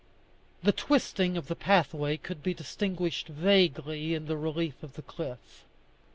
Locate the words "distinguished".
2.55-3.27